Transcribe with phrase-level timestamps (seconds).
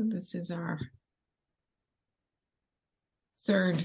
[0.00, 0.78] This is our
[3.44, 3.82] third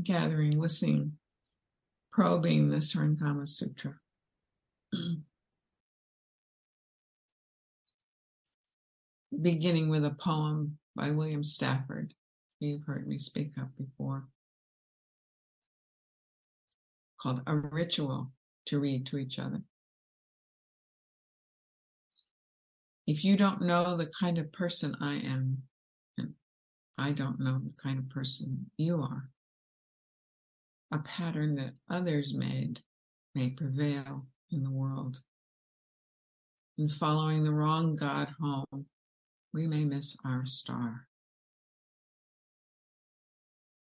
[0.00, 1.14] gathering, listening,
[2.12, 3.94] probing the Surangama Sutra.
[9.42, 12.14] Beginning with a poem by William Stafford.
[12.60, 14.28] You've heard me speak up before.
[17.20, 18.30] Called A Ritual
[18.66, 19.62] to Read to Each Other.
[23.08, 25.62] If you don't know the kind of person I am,
[26.18, 26.34] and
[26.98, 29.30] I don't know the kind of person you are,
[30.92, 32.80] a pattern that others made
[33.34, 35.22] may prevail in the world.
[36.76, 38.84] In following the wrong God home,
[39.54, 41.08] we may miss our star.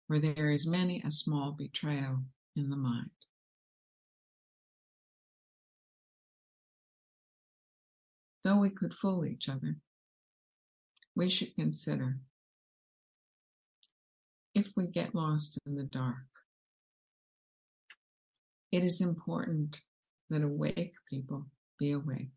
[0.06, 2.22] Where there is many a small betrayal
[2.54, 3.10] in the mind.
[8.44, 9.76] Though we could fool each other,
[11.16, 12.18] we should consider
[14.54, 16.16] if we get lost in the dark,
[18.72, 19.80] it is important
[20.30, 21.46] that awake people
[21.78, 22.30] be awake,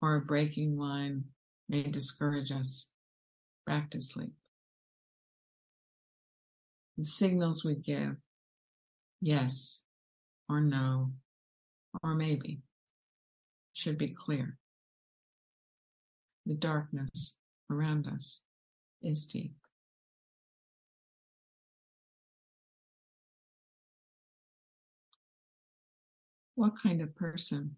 [0.00, 1.24] or a breaking line
[1.68, 2.88] may discourage us
[3.66, 4.32] back to sleep.
[6.96, 8.16] The signals we give,
[9.20, 9.82] yes
[10.48, 11.12] or no,
[12.02, 12.60] or maybe,
[13.76, 14.56] should be clear.
[16.46, 17.36] The darkness
[17.70, 18.40] around us
[19.02, 19.52] is deep.
[26.54, 27.76] What kind of person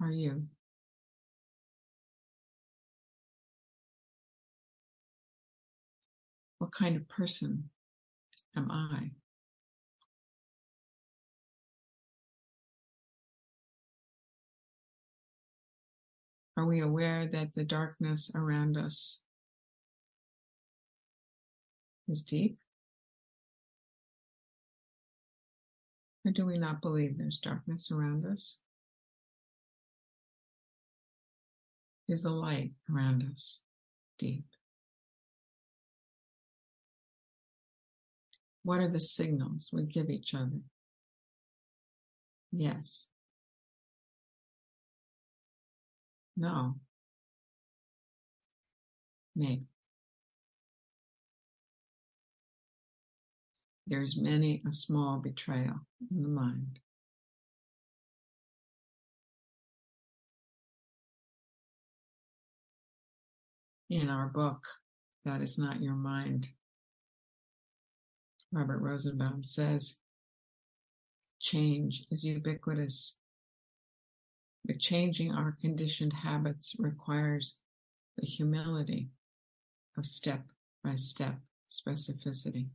[0.00, 0.46] are you?
[6.56, 7.68] What kind of person
[8.56, 9.10] am I?
[16.56, 19.20] Are we aware that the darkness around us
[22.08, 22.58] is deep?
[26.24, 28.58] Or do we not believe there's darkness around us?
[32.08, 33.60] Is the light around us
[34.18, 34.44] deep?
[38.62, 40.60] What are the signals we give each other?
[42.52, 43.08] Yes.
[46.36, 46.74] No.
[49.36, 49.66] Maybe.
[53.86, 56.78] There's many a small betrayal in the mind.
[63.90, 64.64] In our book,
[65.26, 66.48] That is Not Your Mind,
[68.52, 69.98] Robert Rosenbaum says,
[71.40, 73.16] change is ubiquitous.
[74.64, 77.56] But changing our conditioned habits requires
[78.16, 79.10] the humility
[79.96, 80.46] of step
[80.84, 82.68] by step specificity.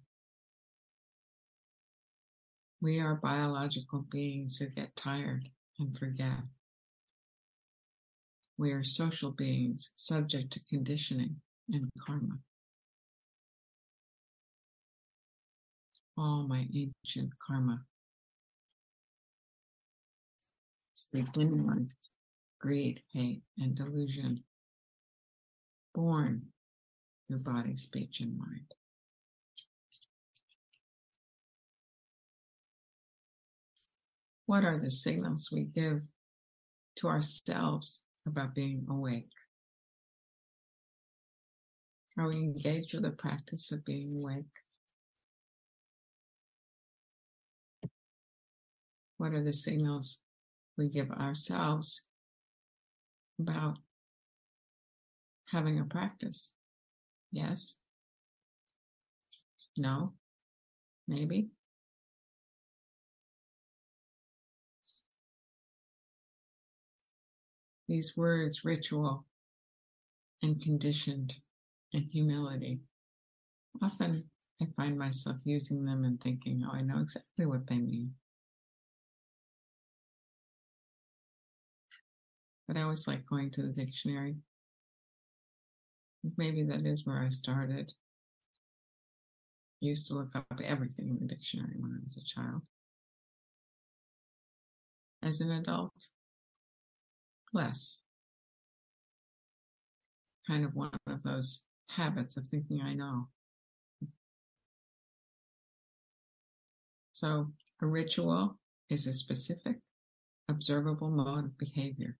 [2.82, 5.50] We are biological beings who get tired
[5.80, 6.44] and forget.
[8.58, 12.40] We are social beings subject to conditioning and karma.
[16.18, 17.86] All my ancient karma.
[21.14, 21.90] Beginning with
[22.60, 24.44] greed, hate, and delusion.
[25.96, 26.42] Born
[27.28, 28.74] through body, speech, and mind.
[34.46, 36.08] What are the signals we give
[36.98, 39.32] to ourselves about being awake?
[42.18, 44.46] Are we engaged with the practice of being awake?
[49.18, 50.20] What are the signals
[50.78, 52.04] we give ourselves
[53.40, 53.78] about
[55.46, 56.54] having a practice?
[57.32, 57.76] Yes?
[59.76, 60.14] No?
[61.08, 61.50] Maybe?
[67.88, 69.26] These words, ritual
[70.42, 71.36] and conditioned
[71.94, 72.82] and humility,
[73.82, 74.30] often
[74.62, 78.14] I find myself using them and thinking, oh, I know exactly what they mean.
[82.68, 84.36] But I always like going to the dictionary.
[86.36, 87.94] Maybe that is where I started.
[89.82, 92.62] I used to look up everything in the dictionary when I was a child.
[95.24, 96.08] As an adult,
[97.54, 98.02] less.
[100.46, 103.28] Kind of one of those habits of thinking I know.
[107.14, 107.48] So
[107.82, 108.60] a ritual
[108.90, 109.78] is a specific,
[110.50, 112.18] observable mode of behavior.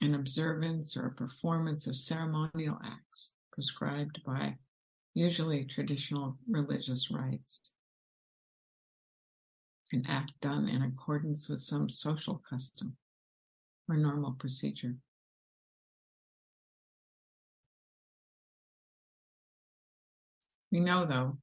[0.00, 4.56] An observance or a performance of ceremonial acts prescribed by
[5.14, 7.58] usually traditional religious rites.
[9.92, 12.96] An act done in accordance with some social custom
[13.88, 14.94] or normal procedure.
[20.70, 21.38] We know, though,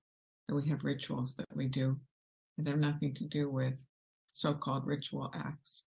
[0.48, 2.00] that we have rituals that we do
[2.58, 3.84] that have nothing to do with
[4.34, 5.84] so called ritual acts.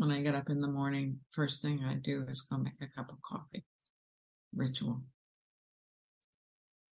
[0.00, 2.86] When I get up in the morning, first thing I do is go make a
[2.86, 3.66] cup of coffee.
[4.56, 5.02] Ritual.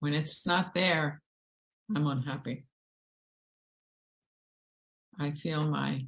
[0.01, 1.21] When it's not there,
[1.95, 2.65] I'm unhappy.
[5.21, 6.01] I feel my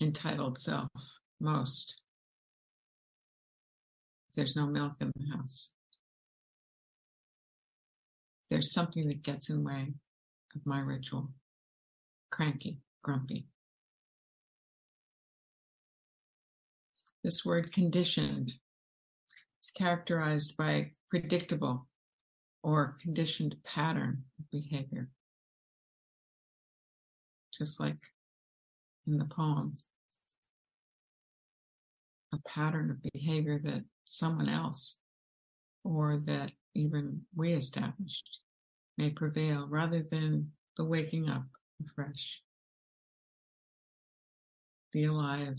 [0.00, 0.90] entitled self
[1.40, 2.02] most.
[4.34, 5.70] There's no milk in the house.
[8.50, 9.94] There's something that gets in the way
[10.56, 11.30] of my ritual.
[12.32, 13.46] Cranky, grumpy.
[17.26, 18.50] This word conditioned
[19.60, 21.88] is characterized by predictable
[22.62, 25.10] or conditioned pattern of behavior.
[27.52, 27.96] Just like
[29.08, 29.74] in the poem,
[32.32, 35.00] a pattern of behavior that someone else
[35.82, 38.40] or that even we established
[38.98, 41.42] may prevail rather than the waking up
[41.84, 42.40] afresh.
[44.92, 45.58] Be alive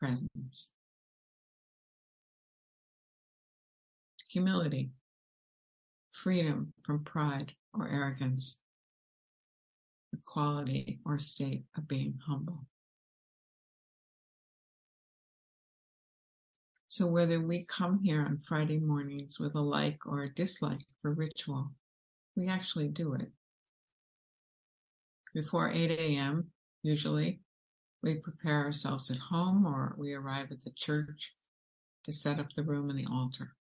[0.00, 0.70] presence.
[4.28, 4.90] Humility,
[6.10, 8.58] freedom from pride or arrogance,
[10.12, 12.66] the quality or state of being humble.
[16.88, 21.12] So, whether we come here on Friday mornings with a like or a dislike for
[21.12, 21.70] ritual,
[22.36, 23.30] we actually do it.
[25.34, 26.46] Before 8 a.m.,
[26.82, 27.40] usually,
[28.02, 31.32] we prepare ourselves at home or we arrive at the church
[32.04, 33.54] to set up the room and the altar.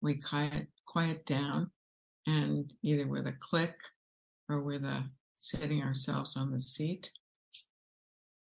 [0.00, 1.70] We quiet, quiet down
[2.26, 3.76] and either with a click
[4.48, 5.04] or with a
[5.36, 7.10] sitting ourselves on the seat,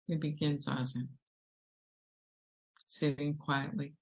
[0.07, 1.07] we begin zazen.
[2.87, 3.93] Sitting quietly,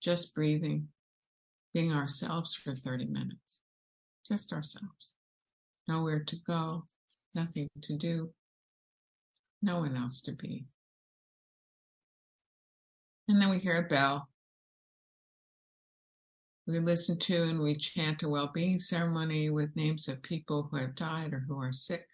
[0.00, 0.88] just breathing,
[1.74, 3.58] being ourselves for 30 minutes,
[4.26, 5.14] just ourselves.
[5.88, 6.84] Nowhere to go,
[7.36, 8.30] nothing to do,
[9.62, 10.64] no one else to be.
[13.28, 14.28] And then we hear a bell.
[16.66, 20.78] We listen to and we chant a well being ceremony with names of people who
[20.78, 22.08] have died or who are sick.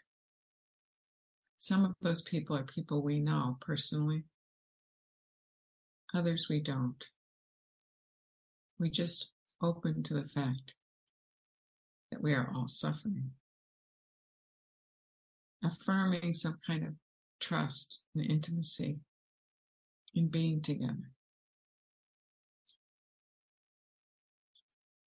[1.56, 4.24] Some of those people are people we know personally,
[6.12, 7.02] others we don't.
[8.78, 9.28] We just
[9.62, 10.74] open to the fact
[12.10, 13.30] that we are all suffering
[15.64, 16.94] affirming some kind of
[17.40, 18.98] trust and intimacy
[20.14, 21.10] in being together.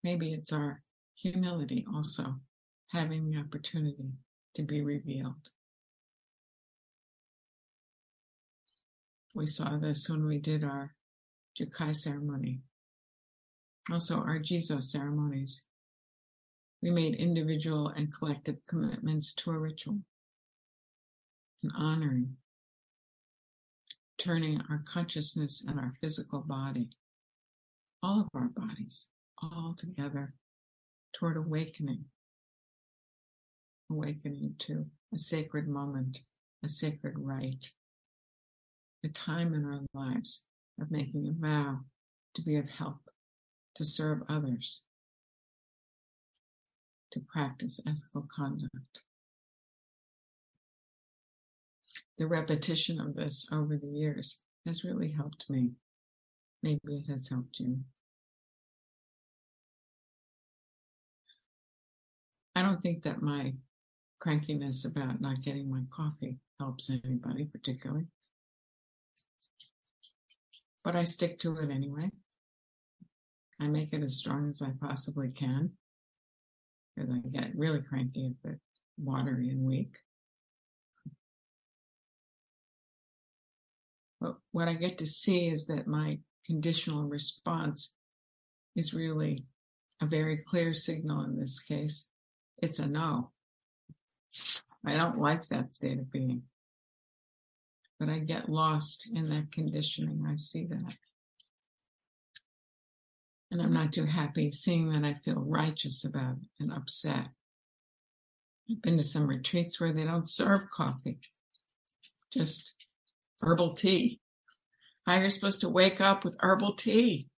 [0.04, 0.82] Maybe it's our
[1.16, 2.36] humility also,
[2.90, 4.12] having the opportunity
[4.56, 5.50] to be revealed.
[9.34, 10.94] We saw this when we did our
[11.60, 12.62] Jukai ceremony,
[13.92, 15.66] also our Jizo ceremonies.
[16.82, 20.00] We made individual and collective commitments to a ritual
[21.66, 22.38] and honoring,
[24.20, 26.90] turning our consciousness and our physical body,
[28.04, 29.08] all of our bodies,
[29.42, 30.36] all together
[31.14, 32.06] toward awakening,
[33.90, 36.20] awakening to a sacred moment,
[36.64, 37.72] a sacred rite,
[39.04, 40.44] a time in our lives
[40.80, 41.80] of making a vow
[42.36, 43.00] to be of help,
[43.76, 44.82] to serve others,
[47.12, 49.02] to practice ethical conduct
[52.18, 55.72] the repetition of this over the years has really helped me.
[56.64, 57.80] Maybe it has helped you.
[62.56, 63.54] I don't think that my
[64.26, 68.06] crankiness about not getting my coffee helps anybody particularly.
[70.84, 72.10] But I stick to it anyway.
[73.60, 75.72] I make it as strong as I possibly can
[76.96, 79.98] because I get really cranky if it's watery and weak.
[84.22, 87.94] But what I get to see is that my conditional response
[88.76, 89.46] is really
[90.02, 92.08] a very clear signal in this case.
[92.62, 93.32] It's a no.
[94.86, 96.44] I don't like that state of being.
[98.00, 100.26] But I get lost in that conditioning.
[100.28, 100.94] I see that.
[103.52, 107.28] And I'm not too happy seeing that I feel righteous about it and upset.
[108.70, 111.20] I've been to some retreats where they don't serve coffee,
[112.34, 112.85] just
[113.42, 114.20] herbal tea.
[115.06, 117.30] How you're supposed to wake up with herbal tea.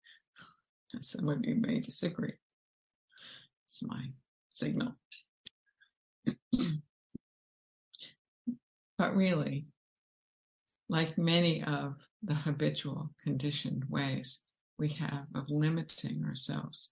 [1.01, 2.33] Some of you may disagree.
[3.65, 4.05] It's my
[4.51, 4.93] signal.
[8.97, 9.67] but really,
[10.89, 14.39] like many of the habitual conditioned ways
[14.79, 16.91] we have of limiting ourselves,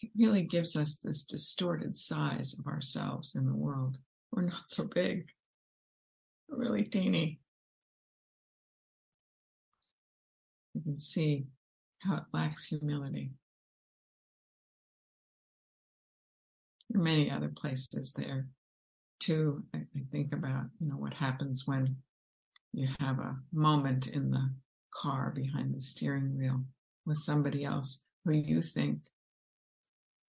[0.00, 3.98] it really gives us this distorted size of ourselves in the world.
[4.32, 5.28] We're not so big,
[6.52, 7.40] really teeny.
[10.74, 11.46] You can see
[12.00, 13.32] how it lacks humility.
[16.90, 18.48] There are many other places there
[19.20, 19.62] too.
[19.74, 21.96] I, think about, you know, what happens when
[22.72, 24.50] you have a moment in the
[24.92, 26.62] car behind the steering wheel
[27.06, 29.02] with somebody else who you think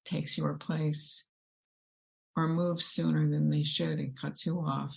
[0.04, 1.24] takes your place
[2.36, 4.96] or moves sooner than they should and cuts you off.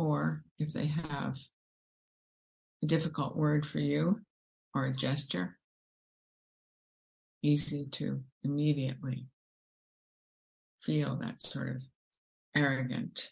[0.00, 1.36] Or if they have
[2.82, 4.18] a difficult word for you
[4.74, 5.58] or a gesture,
[7.42, 9.26] easy to immediately
[10.80, 11.82] feel that sort of
[12.56, 13.28] arrogant,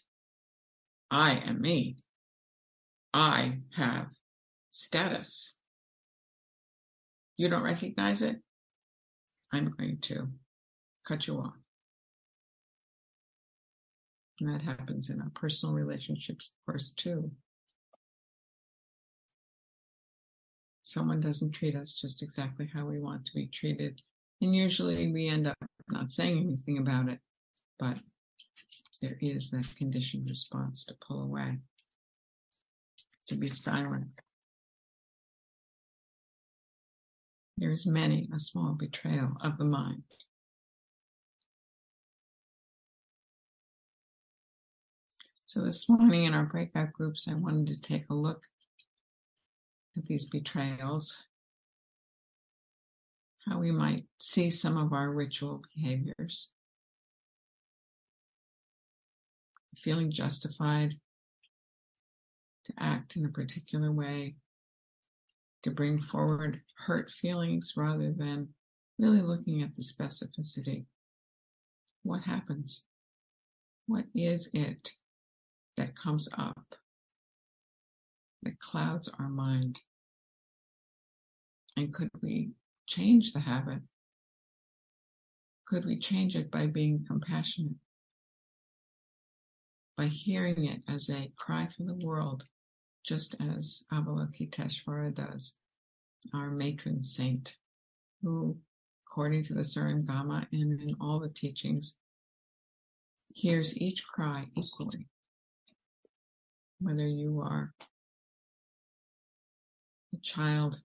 [1.09, 1.97] I am me.
[3.15, 4.09] I have
[4.69, 5.57] status.
[7.35, 8.35] You don't recognize it?
[9.51, 10.27] I'm going to
[11.07, 11.55] cut you off.
[14.39, 17.29] And that happens in our personal relationships, of course, too.
[20.81, 24.01] Someone doesn't treat us just exactly how we want to be treated.
[24.41, 25.57] And usually we end up
[25.89, 27.19] not saying anything about it,
[27.77, 27.97] but
[29.01, 31.57] there is that conditioned response to pull away,
[33.27, 34.07] to be silent.
[37.57, 40.03] There is many a small betrayal of the mind.
[45.49, 48.43] So this morning in our breakout groups, I wanted to take a look
[49.97, 51.23] at these betrayals,
[53.47, 56.51] how we might see some of our ritual behaviors,
[59.75, 60.93] feeling justified
[62.65, 64.35] to act in a particular way
[65.63, 68.49] to bring forward hurt feelings rather than
[68.99, 70.85] really looking at the specificity.
[72.03, 72.85] What happens?
[73.87, 74.93] What is it
[75.79, 76.75] that comes up
[78.43, 79.79] that clouds our mind?
[81.77, 82.51] And could we
[82.85, 83.79] change the habit?
[85.67, 87.77] Could we change it by being compassionate?
[89.95, 92.43] By hearing it as a cry for the world
[93.05, 95.55] just as Avalokiteshvara does,
[96.33, 97.55] our matron saint,
[98.21, 98.57] who,
[99.07, 101.95] according to the Surangama and in all the teachings,
[103.33, 105.07] hears each cry equally.
[106.81, 107.73] Whether you are
[110.13, 110.81] a child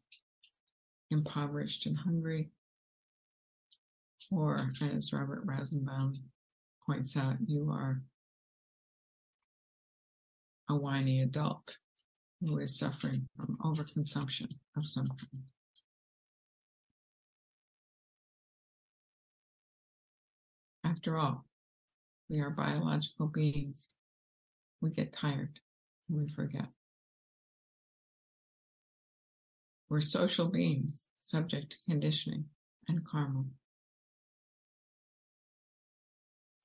[1.10, 2.50] impoverished and hungry,
[4.30, 6.14] or as Robert Rosenbaum
[6.84, 8.02] points out, you are
[10.68, 11.78] a whiny adult
[12.40, 15.44] who is suffering from overconsumption of something.
[20.82, 21.44] After all,
[22.28, 23.90] we are biological beings.
[24.80, 25.60] We get tired
[26.14, 26.66] we forget.
[29.88, 32.46] We're social beings subject to conditioning
[32.88, 33.44] and karma.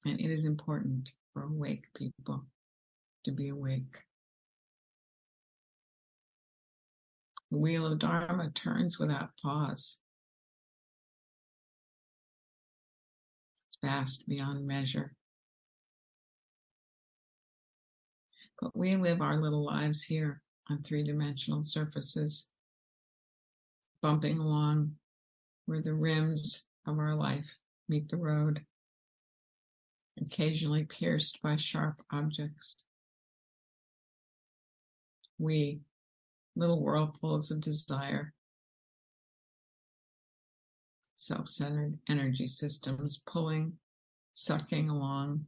[0.05, 2.45] And it is important for awake people
[3.25, 3.97] to be awake.
[7.51, 9.99] The wheel of Dharma turns without pause.
[13.67, 15.13] It's vast beyond measure.
[18.61, 22.47] But we live our little lives here on three dimensional surfaces,
[24.01, 24.95] bumping along
[25.65, 28.65] where the rims of our life meet the road,
[30.19, 32.75] occasionally pierced by sharp objects.
[35.37, 35.79] We
[36.55, 38.33] little whirlpools of desire,
[41.15, 43.77] self centered energy systems pulling,
[44.33, 45.45] sucking along.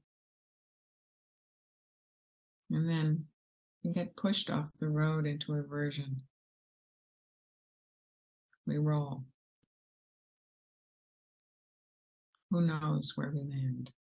[2.72, 3.26] And then
[3.84, 6.22] you get pushed off the road into aversion.
[8.66, 9.24] We roll.
[12.50, 13.92] Who knows where we land?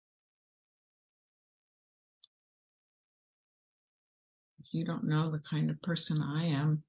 [4.72, 6.84] You don't know the kind of person I am,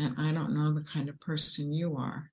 [0.00, 2.32] and I don't know the kind of person you are.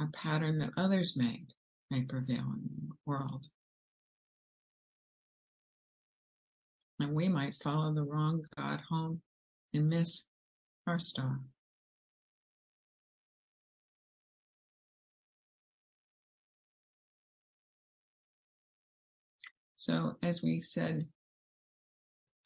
[0.00, 1.52] a pattern that others made
[1.90, 3.46] may prevail in the world.
[7.00, 9.22] And we might follow the wrong God home
[9.72, 10.26] and miss
[10.86, 11.40] our star.
[19.76, 21.08] So, as we said,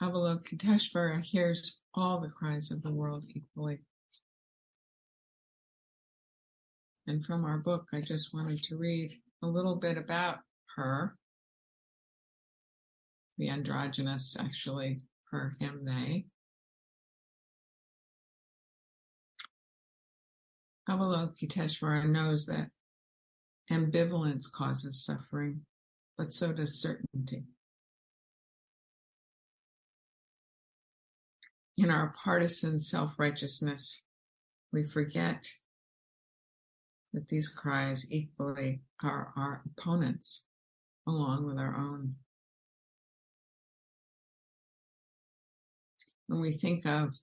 [0.01, 3.81] Avalokiteshvara hears all the cries of the world equally.
[7.09, 10.39] And from our book, I just wanted to read a little bit about
[10.77, 11.17] her,
[13.39, 15.01] the androgynous, actually,
[15.31, 16.27] her, him, they.
[20.89, 22.71] Avalokiteshvara knows that
[23.71, 25.61] ambivalence causes suffering,
[26.19, 27.45] but so does certainty.
[31.77, 34.05] In our partisan self righteousness,
[34.73, 35.49] we forget
[37.13, 40.45] that these cries equally are our opponents,
[41.07, 42.15] along with our own.
[46.27, 47.15] When we think of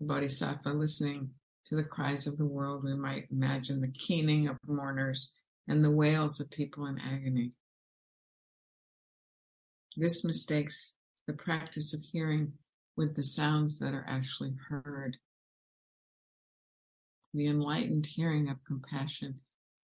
[0.00, 1.30] the Bodhisattva listening
[1.66, 5.32] to the cries of the world, we might imagine the keening of mourners
[5.68, 7.52] and the wails of people in agony.
[9.96, 12.52] This mistakes the practice of hearing
[12.96, 15.16] with the sounds that are actually heard
[17.34, 19.40] the enlightened hearing of compassion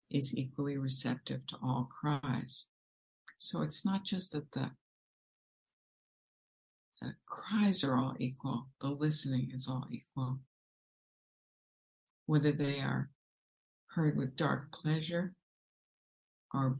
[0.09, 2.67] is equally receptive to all cries.
[3.39, 4.71] So it's not just that the,
[7.01, 10.39] the cries are all equal, the listening is all equal.
[12.27, 13.11] Whether they are
[13.89, 15.35] heard with dark pleasure
[16.53, 16.79] or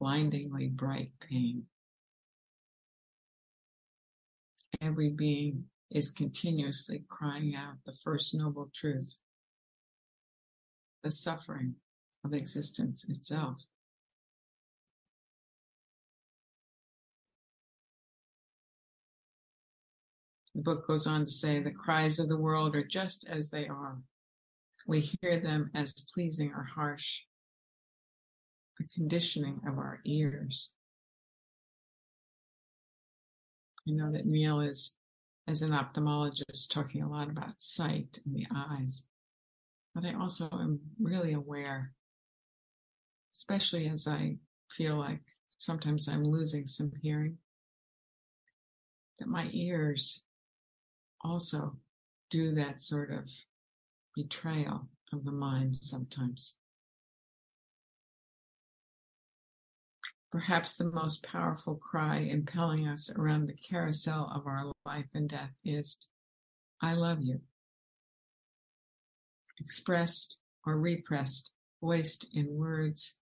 [0.00, 1.64] blindingly bright pain.
[4.80, 9.20] Every being is continuously crying out the first noble truth,
[11.04, 11.74] the suffering
[12.24, 13.62] of existence itself.
[20.54, 23.66] The book goes on to say the cries of the world are just as they
[23.68, 23.98] are.
[24.86, 27.22] We hear them as pleasing or harsh,
[28.80, 30.72] a conditioning of our ears.
[33.88, 34.96] I know that Neil is
[35.48, 39.06] as an ophthalmologist talking a lot about sight and the eyes.
[39.94, 41.92] But I also am really aware,
[43.34, 44.36] especially as I
[44.70, 45.22] feel like
[45.58, 47.38] sometimes I'm losing some hearing,
[49.18, 50.22] that my ears
[51.24, 51.76] also
[52.30, 53.28] do that sort of
[54.14, 56.56] betrayal of the mind sometimes.
[60.30, 65.58] Perhaps the most powerful cry impelling us around the carousel of our life and death
[65.64, 65.94] is,
[66.80, 67.40] I love you.
[69.60, 71.50] Expressed or repressed,
[71.82, 73.16] voiced in words,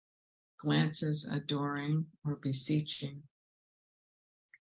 [0.59, 3.23] glances adoring or beseeching,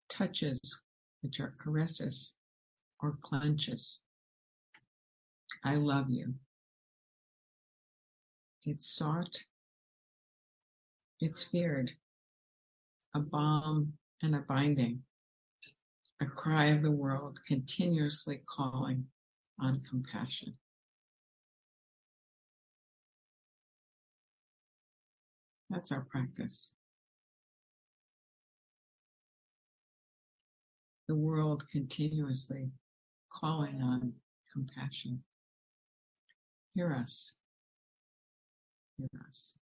[0.10, 0.60] touches
[1.22, 2.34] which are caresses
[3.04, 4.00] or clenches.
[5.64, 6.34] I love you.
[8.66, 9.44] It's sought,
[11.20, 11.92] it's feared,
[13.14, 15.04] a balm and a binding,
[16.22, 19.06] a cry of the world continuously calling
[19.60, 20.54] on compassion.
[25.70, 26.72] That's our practice.
[31.10, 32.70] The world continuously
[33.34, 34.14] calling on
[34.52, 35.24] compassion.
[36.76, 37.34] Hear us.
[38.98, 39.58] Hear us.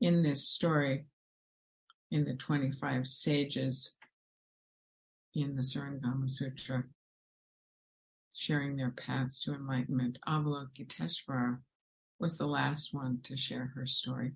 [0.00, 1.04] in this story,
[2.10, 3.94] in the 25 sages
[5.34, 6.84] in the Surangama Sutra,
[8.34, 11.58] sharing their paths to enlightenment, Avalokiteshvara
[12.18, 14.32] was the last one to share her story.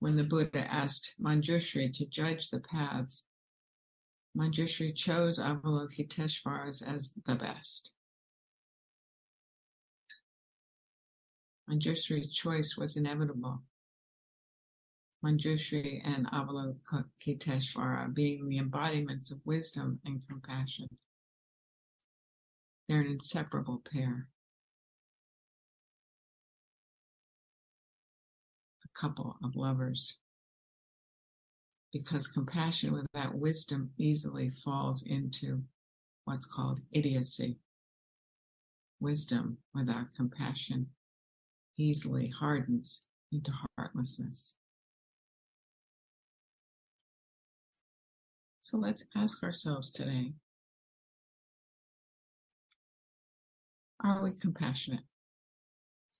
[0.00, 3.26] When the Buddha asked Manjushri to judge the paths,
[4.36, 7.92] Manjushri chose Avalokiteshvara's as the best.
[11.70, 13.62] Manjushri's choice was inevitable.
[15.24, 20.88] Manjushri and Avalokiteshvara being the embodiments of wisdom and compassion.
[22.88, 24.28] They're an inseparable pair.
[28.94, 30.18] Couple of lovers.
[31.92, 35.62] Because compassion without wisdom easily falls into
[36.24, 37.58] what's called idiocy.
[39.00, 40.88] Wisdom without compassion
[41.76, 44.56] easily hardens into heartlessness.
[48.60, 50.32] So let's ask ourselves today
[54.04, 55.04] Are we compassionate?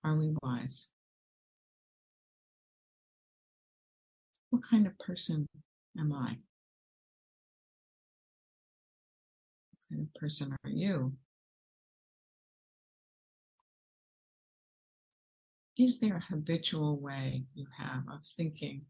[0.04, 0.88] Are we wise?
[4.54, 5.48] What kind of person
[5.98, 6.28] am I?
[6.28, 6.38] What
[9.90, 11.12] kind of person are you?
[15.76, 18.82] Is there a habitual way you have of thinking,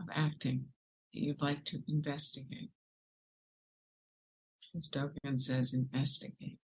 [0.00, 0.64] of acting
[1.12, 2.70] that you'd like to investigate?
[4.74, 6.58] As Dogen says, investigate.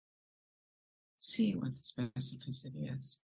[1.18, 3.18] See what the specificity is.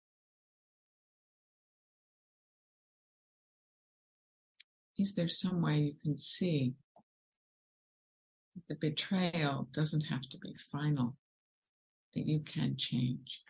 [5.01, 6.75] Is there some way you can see
[8.55, 11.17] that the betrayal doesn't have to be final,
[12.15, 13.43] that you can change?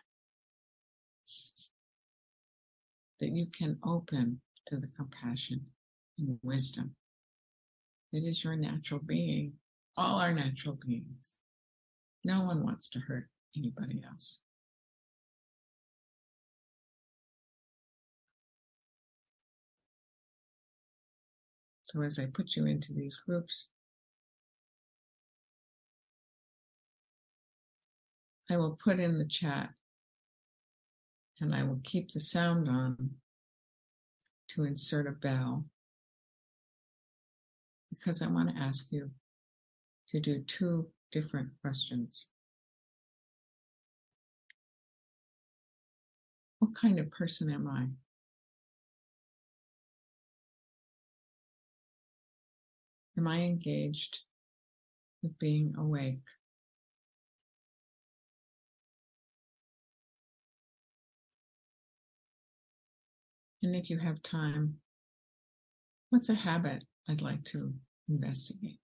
[3.21, 5.61] that you can open to the compassion
[6.19, 6.95] and wisdom
[8.13, 9.53] that is your natural being,
[9.97, 11.39] all our natural beings.
[12.25, 14.41] No one wants to hurt anybody else.
[21.93, 23.69] So as I put you into these groups,
[28.49, 29.71] I will put in the chat
[31.41, 33.11] and I will keep the sound on
[34.51, 35.65] to insert a bell
[37.89, 39.11] because I want to ask you
[40.11, 42.27] to do two different questions.
[46.61, 47.89] What kind of person am I?
[53.21, 54.21] Am I engaged
[55.23, 56.27] with being awake?
[63.63, 64.81] And if you have time,
[66.09, 67.75] what's a habit I'd like to
[68.09, 68.81] investigate?